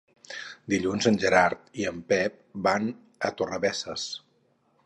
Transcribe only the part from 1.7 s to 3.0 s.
i en Pep van